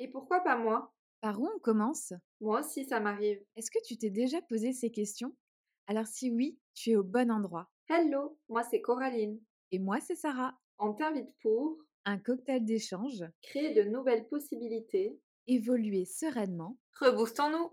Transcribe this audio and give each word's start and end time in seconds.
Et 0.00 0.08
pourquoi 0.08 0.40
pas 0.40 0.56
moi? 0.56 0.94
Par 1.20 1.38
où 1.40 1.46
on 1.54 1.58
commence? 1.58 2.14
Moi 2.40 2.60
aussi, 2.60 2.86
ça 2.86 3.00
m'arrive. 3.00 3.38
Est-ce 3.54 3.70
que 3.70 3.78
tu 3.84 3.98
t'es 3.98 4.08
déjà 4.08 4.40
posé 4.40 4.72
ces 4.72 4.90
questions? 4.90 5.36
Alors 5.86 6.06
si 6.06 6.30
oui, 6.30 6.58
tu 6.74 6.90
es 6.92 6.96
au 6.96 7.02
bon 7.04 7.30
endroit. 7.30 7.70
Hello, 7.88 8.38
moi 8.48 8.62
c'est 8.70 8.80
Coraline. 8.80 9.38
Et 9.72 9.78
moi, 9.78 10.00
c'est 10.00 10.16
Sarah. 10.16 10.58
On 10.78 10.94
t'invite 10.94 11.28
pour 11.42 11.76
Un 12.06 12.18
cocktail 12.18 12.64
d'échange, 12.64 13.22
créer 13.42 13.74
de 13.74 13.82
nouvelles 13.88 14.26
possibilités. 14.26 15.20
évoluer 15.46 16.06
sereinement. 16.06 16.78
Reboostons-nous 16.98 17.70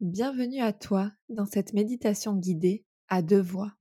Bienvenue 0.00 0.60
à 0.60 0.72
toi 0.72 1.12
dans 1.28 1.44
cette 1.44 1.74
méditation 1.74 2.34
guidée 2.36 2.84
à 3.08 3.20
deux 3.22 3.40
voix. 3.42 3.72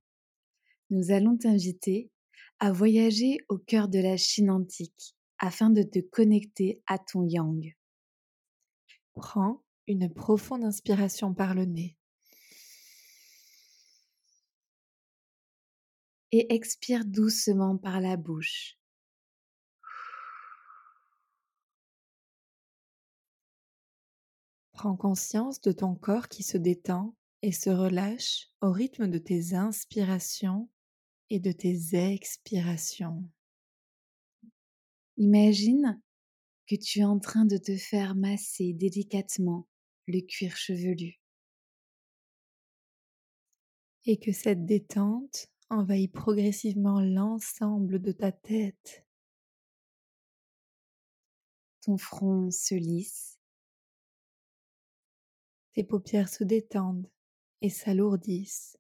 Nous 0.90 1.12
allons 1.12 1.38
t'inviter 1.38 2.12
à 2.60 2.72
voyager 2.74 3.38
au 3.50 3.58
cœur 3.58 3.88
de 3.88 4.00
la 4.00 4.18
Chine 4.18 4.52
antique 4.52 5.16
afin 5.42 5.72
de 5.72 5.82
te 5.82 6.00
connecter 6.00 6.82
à 6.86 7.00
ton 7.00 7.24
yang. 7.24 7.76
Prends 9.16 9.64
une 9.88 10.14
profonde 10.14 10.64
inspiration 10.64 11.34
par 11.34 11.56
le 11.56 11.66
nez 11.66 11.98
et 16.32 16.54
expire 16.54 17.04
doucement 17.04 17.76
par 17.76 18.00
la 18.00 18.16
bouche. 18.16 18.78
Prends 24.74 24.96
conscience 24.96 25.60
de 25.62 25.72
ton 25.72 25.96
corps 25.96 26.30
qui 26.30 26.44
se 26.44 26.58
détend 26.58 27.16
et 27.42 27.52
se 27.52 27.70
relâche 27.70 28.50
au 28.62 28.72
rythme 28.72 29.08
de 29.08 29.18
tes 29.18 29.56
inspirations 29.56 30.70
et 31.30 31.40
de 31.40 31.52
tes 31.52 31.96
expirations. 31.96 33.24
Imagine 35.18 36.02
que 36.68 36.76
tu 36.76 37.00
es 37.00 37.04
en 37.04 37.20
train 37.20 37.46
de 37.46 37.58
te 37.58 37.76
faire 37.76 38.16
masser 38.16 38.74
délicatement 38.74 39.68
le 40.08 40.22
cuir 40.22 40.56
chevelu 40.56 41.20
Et 44.06 44.18
que 44.18 44.32
cette 44.32 44.66
détente 44.66 45.48
envahit 45.70 46.12
progressivement 46.12 47.02
l'ensemble 47.02 48.02
de 48.02 48.12
ta 48.12 48.32
tête. 48.32 49.06
ton 51.82 51.98
front 51.98 52.52
se 52.52 52.76
lisse, 52.76 53.40
Tes 55.74 55.84
paupières 55.84 56.30
se 56.30 56.44
détendent 56.44 57.10
et 57.62 57.70
s'alourdissent. 57.70 58.78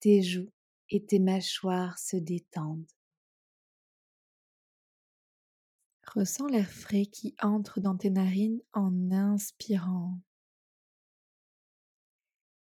tes 0.00 0.22
joues 0.22 0.52
et 0.90 1.04
tes 1.04 1.18
mâchoires 1.18 1.98
se 1.98 2.16
détendent. 2.16 2.97
Ressens 6.14 6.46
l'air 6.46 6.70
frais 6.70 7.06
qui 7.06 7.34
entre 7.40 7.80
dans 7.80 7.96
tes 7.96 8.10
narines 8.10 8.60
en 8.72 9.10
inspirant. 9.10 10.18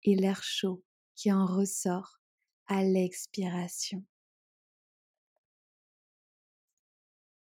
et 0.03 0.15
l'air 0.15 0.41
chaud 0.41 0.83
qui 1.15 1.33
en 1.33 1.45
ressort 1.45 2.21
à 2.67 2.83
l'expiration. 2.83 4.05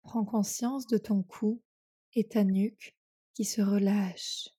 Prends 0.03 0.25
conscience 0.25 0.85
de 0.85 0.99
ton 0.99 1.23
cou 1.23 1.63
et 2.13 2.27
ta 2.27 2.43
nuque 2.43 2.95
qui 3.33 3.45
se 3.45 3.61
relâchent. 3.61 4.49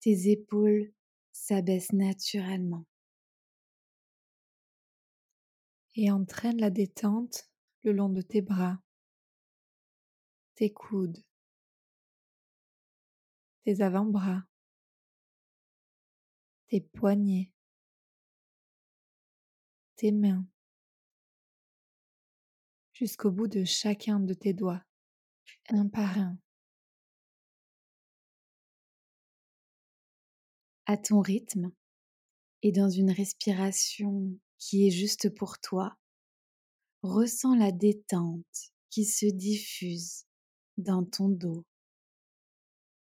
Tes 0.00 0.30
épaules 0.30 0.92
s'abaissent 1.32 1.92
naturellement. 1.92 2.84
et 5.94 6.10
entraîne 6.10 6.58
la 6.58 6.70
détente 6.70 7.51
le 7.82 7.92
long 7.92 8.08
de 8.08 8.22
tes 8.22 8.42
bras, 8.42 8.78
tes 10.54 10.72
coudes, 10.72 11.22
tes 13.64 13.80
avant-bras, 13.80 14.44
tes 16.68 16.80
poignets, 16.80 17.52
tes 19.96 20.12
mains, 20.12 20.46
jusqu'au 22.92 23.30
bout 23.30 23.48
de 23.48 23.64
chacun 23.64 24.20
de 24.20 24.34
tes 24.34 24.52
doigts, 24.52 24.84
un 25.70 25.88
par 25.88 26.18
un. 26.18 26.38
à 30.86 30.96
ton 30.96 31.20
rythme 31.20 31.72
et 32.62 32.72
dans 32.72 32.90
une 32.90 33.10
respiration 33.10 34.38
qui 34.58 34.86
est 34.86 34.90
juste 34.90 35.34
pour 35.34 35.58
toi, 35.58 35.96
ressens 37.02 37.54
la 37.56 37.72
détente 37.72 38.72
qui 38.90 39.04
se 39.04 39.26
diffuse 39.26 40.24
dans 40.76 41.04
ton 41.04 41.28
dos, 41.28 41.64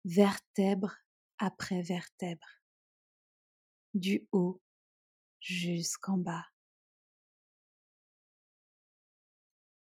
vertèbre 0.05 0.97
après 1.39 1.83
vertèbre, 1.83 2.61
du 3.95 4.27
haut 4.33 4.61
jusqu'en 5.41 6.19
bas. 6.19 6.47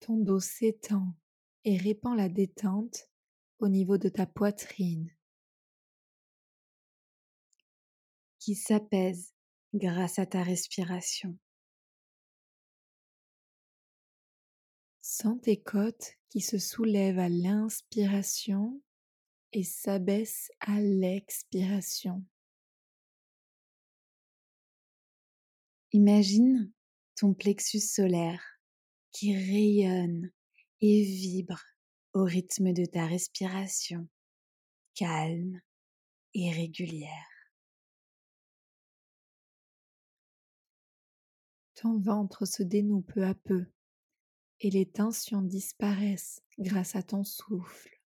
Ton 0.01 0.17
dos 0.17 0.41
s'étend 0.41 1.15
et 1.65 1.77
répand 1.77 2.17
la 2.17 2.29
détente 2.29 3.09
au 3.59 3.69
niveau 3.69 3.99
de 3.99 4.09
ta 4.09 4.27
poitrine. 4.27 5.15
qui 8.43 8.57
s'apaise 8.57 9.33
grâce 9.73 10.19
à 10.19 10.27
ta 10.27 10.43
respiration. 10.43 11.39
Sens 15.05 15.41
tes 15.43 15.61
côtes 15.61 16.17
qui 16.29 16.41
se 16.41 16.59
soulèvent 16.59 17.19
à 17.19 17.29
l'inspiration 17.29 18.81
et 19.53 19.65
s'abaissent 19.65 20.53
à 20.61 20.81
l'expiration. 20.81 22.25
Imagine 25.91 26.73
ton 27.17 27.35
plexus 27.35 27.81
solaire 27.81 28.61
qui 29.11 29.35
rayonne 29.35 30.31
et 30.81 31.03
vibre 31.03 31.61
au 32.13 32.23
rythme 32.23 32.73
de 32.73 32.85
ta 32.85 33.05
respiration, 33.05 34.09
calme 34.95 35.61
et 36.35 36.53
régulière. 36.53 37.29
Ton 41.75 41.99
ventre 41.99 42.47
se 42.47 42.63
dénoue 42.63 43.03
peu 43.03 43.25
à 43.25 43.35
peu 43.35 43.67
et 44.65 44.71
les 44.71 44.87
tensions 44.87 45.43
disparaissent 45.43 46.41
grâce 46.57 46.95
à 46.95 47.03
ton 47.03 47.25
souffle. 47.25 48.01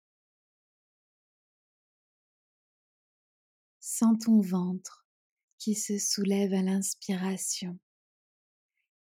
Sens 3.80 4.18
ton 4.22 4.40
ventre 4.42 5.06
qui 5.58 5.74
se 5.74 5.98
soulève 5.98 6.52
à 6.52 6.60
l'inspiration 6.60 7.80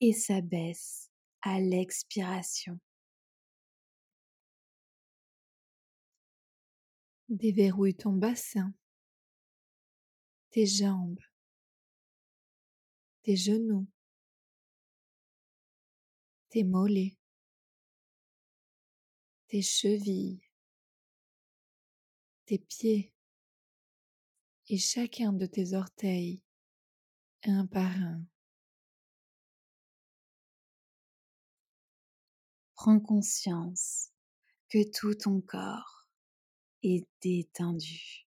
et 0.01 0.13
s'abaisse 0.13 1.09
à 1.41 1.61
l'expiration. 1.61 2.81
Déverrouille 7.29 7.95
ton 7.95 8.13
bassin, 8.13 8.75
tes 10.51 10.67
jambes, 10.67 11.21
tes 13.23 13.37
genoux, 13.37 13.87
tes 16.49 16.65
mollets, 16.65 17.17
tes 19.49 19.63
chevilles, 19.63 20.43
tes 22.47 22.59
pieds 22.59 23.13
et 24.69 24.79
chacun 24.79 25.33
de 25.33 25.47
tes 25.47 25.75
orteils, 25.75 26.43
un 27.45 27.67
par 27.67 27.91
un. 27.91 28.25
Prends 32.75 33.01
conscience 33.01 34.11
que 34.69 34.91
tout 34.91 35.15
ton 35.15 35.41
corps 35.41 36.09
est 36.83 37.07
détendu. 37.23 38.27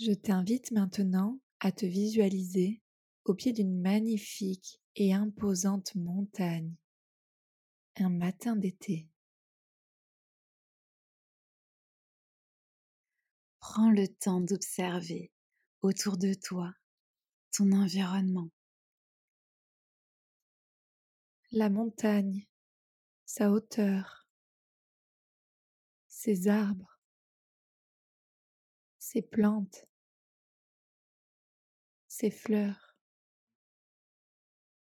Je 0.00 0.12
t'invite 0.12 0.70
maintenant 0.70 1.40
à 1.58 1.72
te 1.72 1.84
visualiser 1.84 2.80
au 3.28 3.34
pied 3.34 3.52
d'une 3.52 3.78
magnifique 3.78 4.80
et 4.96 5.12
imposante 5.12 5.94
montagne, 5.94 6.74
un 7.96 8.08
matin 8.08 8.56
d'été. 8.56 9.06
Prends 13.60 13.90
le 13.90 14.08
temps 14.08 14.40
d'observer 14.40 15.30
autour 15.82 16.16
de 16.16 16.32
toi 16.32 16.72
ton 17.52 17.72
environnement. 17.72 18.50
La 21.52 21.68
montagne, 21.68 22.46
sa 23.26 23.50
hauteur, 23.50 24.26
ses 26.06 26.48
arbres, 26.48 26.98
ses 28.98 29.20
plantes, 29.20 29.86
ses 32.06 32.30
fleurs 32.30 32.87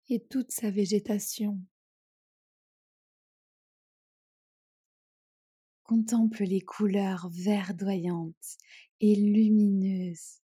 et 0.09 0.23
toute 0.25 0.51
sa 0.51 0.71
végétation. 0.71 1.59
Contemple 5.83 6.43
les 6.43 6.61
couleurs 6.61 7.29
verdoyantes 7.29 8.57
et 8.99 9.15
lumineuses 9.15 10.41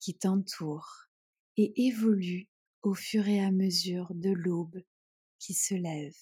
qui 0.00 0.14
t'entourent 0.14 1.06
et 1.56 1.86
évoluent 1.86 2.48
au 2.82 2.94
fur 2.94 3.28
et 3.28 3.40
à 3.40 3.52
mesure 3.52 4.14
de 4.14 4.30
l'aube 4.30 4.82
qui 5.38 5.54
se 5.54 5.74
lève. 5.74 6.16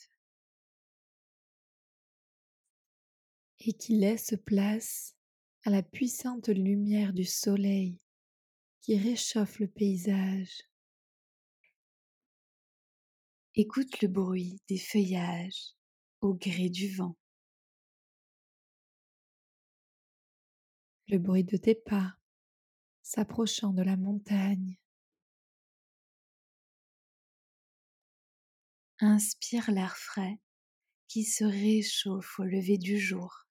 Et 3.61 3.73
qui 3.73 3.96
laisse 3.96 4.35
place 4.44 5.17
à 5.64 5.70
la 5.70 5.82
puissante 5.82 6.49
lumière 6.49 7.12
du 7.12 7.25
soleil 7.25 7.99
qui 8.81 8.96
réchauffe 8.96 9.58
le 9.58 9.69
paysage. 9.69 10.68
Écoute 13.60 14.02
le 14.02 14.06
bruit 14.06 14.62
des 14.69 14.78
feuillages 14.78 15.75
au 16.20 16.32
gré 16.32 16.69
du 16.69 16.94
vent. 16.94 17.16
Le 21.08 21.19
bruit 21.19 21.43
de 21.43 21.56
tes 21.56 21.75
pas 21.75 22.14
s'approchant 23.02 23.72
de 23.72 23.82
la 23.82 23.96
montagne. 23.96 24.78
Inspire 29.00 29.72
l'air 29.72 29.96
frais 29.96 30.38
qui 31.08 31.25
se 31.25 31.43
réchauffe 31.43 32.38
au 32.38 32.44
lever 32.44 32.78
du 32.78 32.96
jour. 32.96 33.49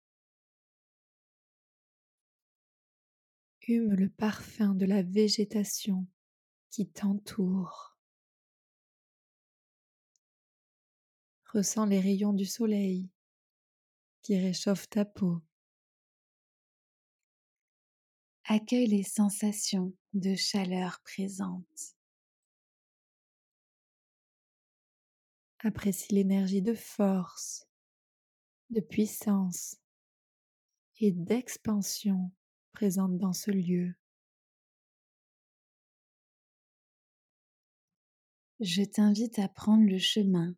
Hume 3.66 3.94
le 3.94 4.08
parfum 4.08 4.76
de 4.76 4.86
la 4.86 5.02
végétation 5.02 6.06
qui 6.70 6.86
t'entoure. 6.88 7.95
Ressens 11.56 11.86
les 11.86 12.00
rayons 12.00 12.34
du 12.34 12.44
soleil 12.44 13.08
qui 14.20 14.38
réchauffent 14.38 14.90
ta 14.90 15.06
peau. 15.06 15.40
Accueille 18.44 18.88
les 18.88 19.02
sensations 19.02 19.94
de 20.12 20.34
chaleur 20.34 21.00
présentes. 21.00 21.96
Apprécie 25.60 26.12
l'énergie 26.12 26.60
de 26.60 26.74
force, 26.74 27.66
de 28.68 28.82
puissance 28.82 29.78
et 31.00 31.10
d'expansion 31.10 32.32
présente 32.72 33.16
dans 33.16 33.32
ce 33.32 33.50
lieu. 33.50 33.94
Je 38.60 38.82
t'invite 38.82 39.38
à 39.38 39.48
prendre 39.48 39.88
le 39.88 39.98
chemin 39.98 40.54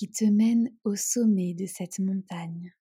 qui 0.00 0.10
te 0.10 0.24
mène 0.24 0.74
au 0.84 0.96
sommet 0.96 1.52
de 1.52 1.66
cette 1.66 1.98
montagne. 1.98 2.74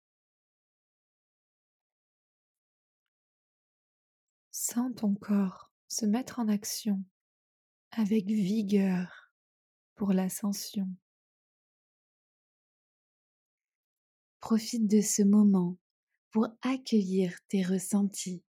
Sens 4.51 4.93
ton 4.97 5.15
corps 5.15 5.73
se 5.89 6.05
mettre 6.05 6.41
en 6.41 6.49
action 6.49 7.03
avec 7.91 8.27
vigueur 8.27 9.33
pour 9.95 10.13
l'ascension. 10.13 10.87
Profite 14.41 14.87
de 14.87 15.01
ce 15.01 15.23
moment 15.23 15.79
pour 16.33 16.49
accueillir 16.61 17.35
tes 17.49 17.63
ressentis 17.63 18.45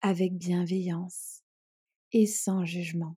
avec 0.00 0.36
bienveillance 0.36 1.44
et 2.10 2.26
sans 2.26 2.64
jugement. 2.64 3.16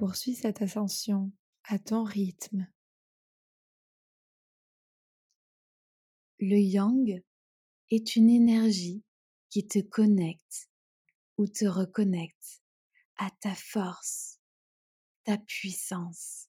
Poursuis 0.00 0.34
cette 0.34 0.62
ascension 0.62 1.30
à 1.64 1.78
ton 1.78 2.04
rythme. 2.04 2.66
Le 6.38 6.56
yang 6.56 7.22
est 7.90 8.16
une 8.16 8.30
énergie 8.30 9.04
qui 9.50 9.68
te 9.68 9.78
connecte 9.78 10.70
ou 11.36 11.46
te 11.48 11.66
reconnecte 11.66 12.62
à 13.18 13.30
ta 13.42 13.54
force, 13.54 14.40
ta 15.24 15.36
puissance. 15.36 16.48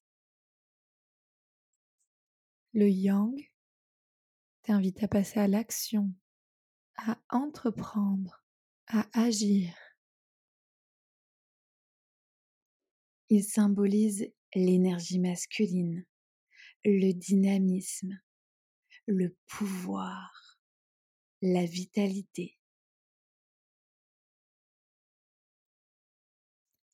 Le 2.72 2.90
yang 2.90 3.36
t'invite 4.62 5.04
à 5.04 5.10
passer 5.10 5.42
à 5.42 5.50
l'action, 5.50 6.16
à 6.96 7.22
entreprendre, 7.30 8.46
à 8.88 9.10
agir. 9.12 9.91
Il 13.34 13.46
symbolise 13.46 14.30
l'énergie 14.56 15.18
masculine, 15.18 16.06
le 16.84 17.14
dynamisme, 17.14 18.20
le 19.06 19.38
pouvoir, 19.48 20.60
la 21.42 21.66
vitalité. 21.66 22.60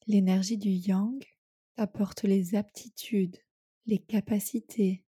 L'énergie 0.05 0.59
du 0.59 0.69
yang 0.69 1.25
apporte 1.75 2.21
les 2.21 2.53
aptitudes, 2.53 3.39
les 3.87 3.97
capacités, 3.97 5.03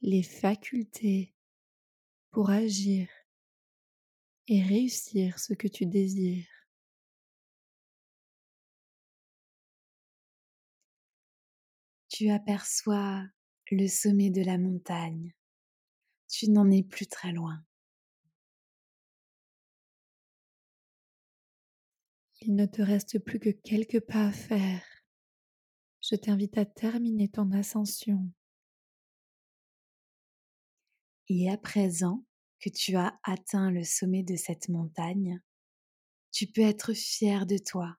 les 0.00 0.24
facultés 0.24 1.36
pour 2.32 2.50
agir 2.50 3.08
et 4.48 4.60
réussir 4.60 5.38
ce 5.38 5.54
que 5.54 5.68
tu 5.68 5.86
désires. 5.86 6.51
Tu 12.14 12.28
aperçois 12.28 13.24
le 13.70 13.88
sommet 13.88 14.28
de 14.28 14.42
la 14.42 14.58
montagne. 14.58 15.32
Tu 16.28 16.50
n'en 16.50 16.70
es 16.70 16.82
plus 16.82 17.06
très 17.06 17.32
loin. 17.32 17.64
Il 22.42 22.54
ne 22.54 22.66
te 22.66 22.82
reste 22.82 23.18
plus 23.18 23.40
que 23.40 23.48
quelques 23.48 24.00
pas 24.00 24.26
à 24.26 24.30
faire. 24.30 24.84
Je 26.02 26.14
t'invite 26.14 26.58
à 26.58 26.66
terminer 26.66 27.30
ton 27.30 27.50
ascension. 27.52 28.30
Et 31.30 31.50
à 31.50 31.56
présent 31.56 32.26
que 32.60 32.68
tu 32.68 32.94
as 32.94 33.18
atteint 33.22 33.70
le 33.70 33.84
sommet 33.84 34.22
de 34.22 34.36
cette 34.36 34.68
montagne, 34.68 35.40
tu 36.30 36.46
peux 36.46 36.60
être 36.60 36.92
fier 36.92 37.46
de 37.46 37.56
toi, 37.56 37.96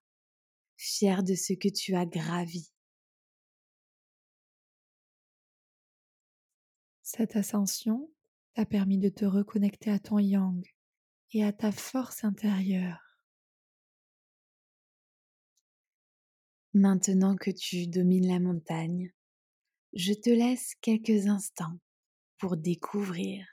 fier 0.77 1.23
de 1.23 1.33
ce 1.33 1.53
que 1.53 1.69
tu 1.69 1.95
as 1.95 2.05
gravi. 2.05 2.72
Cette 7.15 7.35
ascension 7.35 8.09
t'a 8.55 8.65
permis 8.65 8.97
de 8.97 9.09
te 9.09 9.23
reconnecter 9.23 9.91
à 9.91 9.99
ton 9.99 10.17
yang 10.17 10.65
et 11.31 11.43
à 11.43 11.53
ta 11.53 11.71
force 11.71 12.23
intérieure. 12.23 13.19
Maintenant 16.73 17.35
que 17.35 17.51
tu 17.51 17.85
domines 17.85 18.27
la 18.27 18.39
montagne, 18.39 19.13
je 19.93 20.13
te 20.13 20.31
laisse 20.31 20.73
quelques 20.81 21.27
instants 21.27 21.79
pour 22.39 22.57
découvrir 22.57 23.45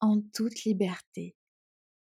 en 0.00 0.22
toute 0.32 0.64
liberté 0.64 1.36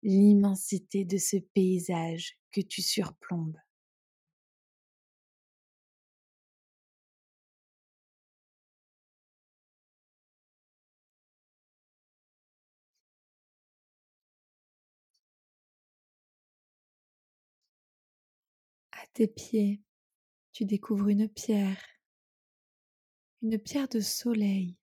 l'immensité 0.02 1.04
de 1.04 1.18
ce 1.18 1.36
paysage 1.54 2.40
que 2.54 2.62
tu 2.62 2.82
surplombes. 2.82 3.58
Pieds, 19.28 19.82
tu 20.52 20.66
découvres 20.66 21.10
une 21.10 21.30
pierre, 21.30 21.84
une 23.42 23.58
pierre 23.58 23.88
de 23.88 24.00
soleil 24.00 24.78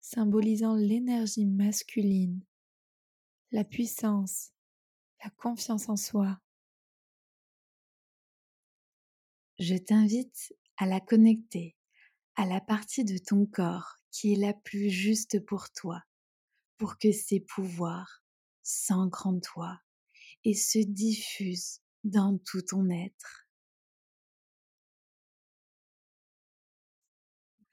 symbolisant 0.00 0.74
l'énergie 0.74 1.46
masculine, 1.46 2.44
la 3.50 3.64
puissance, 3.64 4.52
la 5.24 5.30
confiance 5.30 5.88
en 5.88 5.96
soi. 5.96 6.38
Je 9.58 9.74
t'invite 9.74 10.54
à 10.76 10.86
la 10.86 11.00
connecter 11.00 11.76
à 12.36 12.44
la 12.44 12.60
partie 12.60 13.04
de 13.04 13.18
ton 13.18 13.46
corps 13.46 13.96
qui 14.10 14.34
est 14.34 14.36
la 14.36 14.52
plus 14.52 14.90
juste 14.90 15.44
pour 15.44 15.70
toi, 15.70 16.02
pour 16.76 16.98
que 16.98 17.10
ses 17.10 17.40
pouvoirs 17.40 18.22
s'ancrent 18.62 19.26
en 19.26 19.40
toi 19.40 19.80
et 20.44 20.54
se 20.54 20.78
diffusent 20.78 21.80
dans 22.06 22.38
tout 22.38 22.62
ton 22.62 22.88
être. 22.88 23.48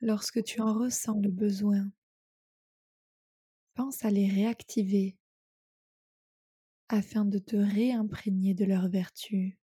Lorsque 0.02 0.44
tu 0.44 0.60
en 0.60 0.74
ressens 0.74 1.20
le 1.22 1.30
besoin, 1.30 1.90
pense 3.76 4.04
à 4.04 4.10
les 4.10 4.28
réactiver 4.28 5.18
afin 6.90 7.26
de 7.26 7.38
te 7.38 7.56
réimprégner 7.56 8.54
de 8.54 8.66
leurs 8.66 8.90
vertus. 8.90 9.58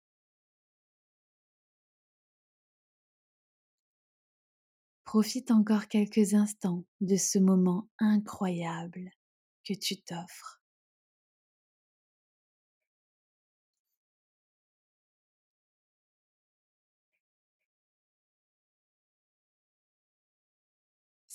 Profite 5.03 5.49
encore 5.49 5.87
quelques 5.87 6.35
instants 6.35 6.85
de 7.01 7.15
ce 7.15 7.39
moment 7.39 7.89
incroyable 7.97 9.09
que 9.65 9.73
tu 9.73 9.99
t'offres. 10.01 10.61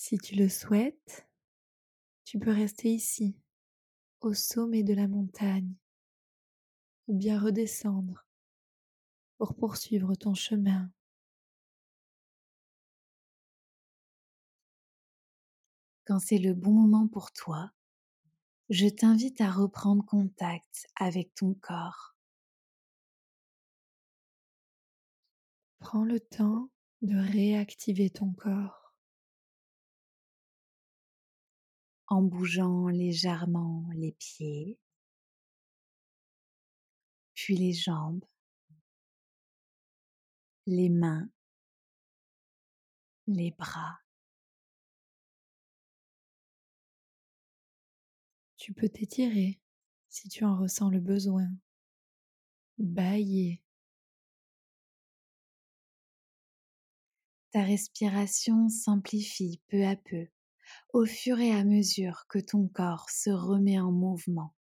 Si 0.07 0.19
tu 0.19 0.35
le 0.35 0.51
souhaites, 0.51 1.27
tu 2.25 2.39
peux 2.39 2.51
rester 2.51 2.93
ici, 2.93 3.39
au 4.21 4.35
sommet 4.35 4.83
de 4.83 4.93
la 4.93 5.09
montagne, 5.09 5.75
ou 7.09 7.17
bien 7.17 7.41
redescendre 7.41 8.27
pour 9.39 9.55
poursuivre 9.55 10.15
ton 10.15 10.35
chemin. 10.35 10.93
Quand 16.05 16.19
c'est 16.19 16.37
le 16.37 16.53
bon 16.53 16.73
moment 16.73 17.09
pour 17.09 17.33
toi, 17.33 17.73
je 18.69 18.89
t'invite 18.89 19.41
à 19.41 19.51
reprendre 19.51 20.05
contact 20.05 20.87
avec 20.97 21.35
ton 21.35 21.55
corps. 21.55 22.15
Prends 25.79 26.05
le 26.05 26.21
temps 26.21 26.69
de 27.01 27.17
réactiver 27.17 28.11
ton 28.11 28.35
corps. 28.35 28.84
En 32.09 32.23
bougeant 32.23 32.89
légèrement 32.89 33.89
les 33.95 34.13
pieds, 34.13 34.79
puis 37.35 37.57
les 37.57 37.73
jambes, 37.73 38.25
les 40.67 40.89
mains, 40.89 41.29
les 43.27 43.51
bras. 43.53 43.99
Tu 48.57 48.73
peux 48.73 48.89
t'étirer 48.89 49.61
si 50.09 50.29
tu 50.29 50.45
en 50.45 50.57
ressens 50.57 50.89
le 50.89 51.01
besoin. 51.01 51.49
Bailler. 52.79 53.63
Ta 57.51 57.63
respiration 57.63 58.69
s'amplifie 58.69 59.61
peu 59.69 59.85
à 59.87 59.97
peu 59.97 60.29
au 60.95 61.05
fur 61.05 61.41
et 61.41 61.51
à 61.51 61.65
mesure 61.65 62.25
que 62.29 62.39
ton 62.39 62.69
corps 62.69 63.11
se 63.11 63.29
remet 63.29 63.81
en 63.81 63.91
mouvement. 63.91 64.55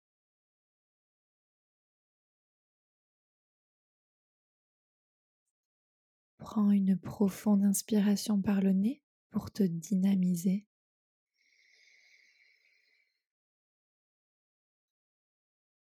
Prends 6.40 6.72
une 6.72 6.98
profonde 6.98 7.64
inspiration 7.64 8.42
par 8.42 8.62
le 8.62 8.72
nez 8.74 9.04
pour 9.30 9.52
te 9.52 9.62
dynamiser. 9.62 10.66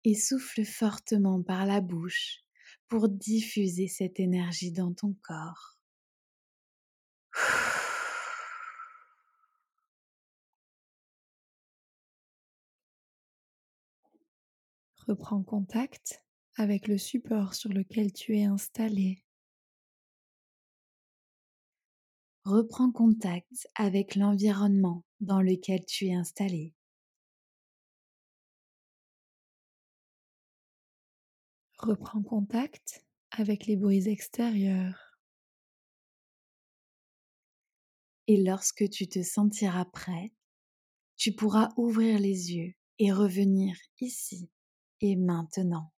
Et 0.04 0.14
souffle 0.14 0.66
fortement 0.66 1.42
par 1.42 1.66
la 1.66 1.80
bouche 1.80 2.44
pour 2.90 3.08
diffuser 3.08 3.88
cette 3.88 4.20
énergie 4.20 4.74
dans 4.74 4.94
ton 4.94 5.16
corps. 5.22 5.78
Reprends 15.08 15.44
contact 15.44 16.24
avec 16.56 16.88
le 16.88 16.98
support 16.98 17.56
sur 17.56 17.70
lequel 17.70 18.14
tu 18.14 18.38
es 18.38 18.46
installé. 18.46 19.22
Reprends 22.46 22.90
contact 22.90 23.68
avec 23.76 24.16
l'environnement 24.16 25.04
dans 25.20 25.42
lequel 25.42 25.84
tu 25.86 26.08
es 26.08 26.14
installé. 26.14 26.74
Reprends 31.80 32.24
contact 32.24 33.06
avec 33.32 33.66
les 33.66 33.76
bruits 33.76 34.08
extérieurs. 34.08 35.20
Et 38.28 38.42
lorsque 38.42 38.90
tu 38.90 39.10
te 39.10 39.22
sentiras 39.22 39.84
prêt, 39.84 40.32
tu 41.18 41.34
pourras 41.34 41.72
ouvrir 41.76 42.20
les 42.20 42.54
yeux 42.54 42.74
et 43.00 43.12
revenir 43.12 43.76
ici 44.00 44.50
et 45.04 45.18
maintenant. 45.18 45.92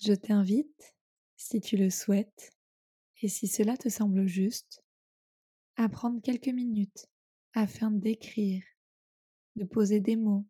Je 0.00 0.12
t'invite, 0.12 0.96
si 1.36 1.60
tu 1.60 1.76
le 1.76 1.90
souhaites, 1.90 2.50
et 3.22 3.28
si 3.28 3.46
cela 3.46 3.76
te 3.76 3.88
semble 3.88 4.26
juste, 4.26 4.84
à 5.76 5.88
prendre 5.88 6.20
quelques 6.20 6.48
minutes 6.48 7.06
afin 7.52 7.92
d'écrire, 7.92 8.64
de 9.54 9.64
poser 9.64 10.00
des 10.00 10.16
mots 10.16 10.44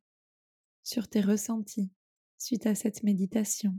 sur 0.83 1.07
tes 1.07 1.21
ressentis 1.21 1.93
suite 2.39 2.67
à 2.67 2.75
cette 2.75 3.03
méditation. 3.03 3.79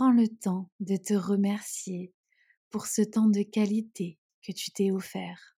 Prends 0.00 0.12
le 0.12 0.28
temps 0.28 0.70
de 0.80 0.96
te 0.96 1.12
remercier 1.12 2.14
pour 2.70 2.86
ce 2.86 3.02
temps 3.02 3.28
de 3.28 3.42
qualité 3.42 4.18
que 4.40 4.50
tu 4.50 4.70
t'es 4.70 4.90
offert. 4.90 5.58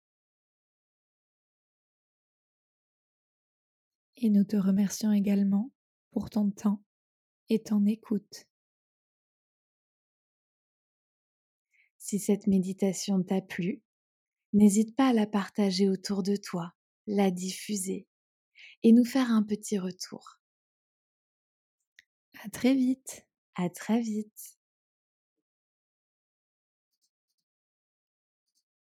Et 4.16 4.30
nous 4.30 4.44
te 4.44 4.56
remercions 4.56 5.12
également 5.12 5.70
pour 6.10 6.30
ton 6.30 6.50
temps 6.50 6.82
et 7.50 7.62
ton 7.62 7.84
écoute. 7.84 8.46
Si 11.98 12.18
cette 12.18 12.46
méditation 12.46 13.22
t'a 13.22 13.42
plu, 13.42 13.82
n'hésite 14.54 14.96
pas 14.96 15.08
à 15.08 15.12
la 15.12 15.26
partager 15.26 15.86
autour 15.86 16.22
de 16.22 16.36
toi, 16.36 16.72
la 17.06 17.30
diffuser 17.30 18.08
et 18.84 18.92
nous 18.92 19.04
faire 19.04 19.30
un 19.30 19.42
petit 19.42 19.78
retour. 19.78 20.40
À 22.42 22.48
très 22.48 22.74
vite. 22.74 23.26
À 23.60 23.68
très 23.68 24.00
vite. 24.00 24.56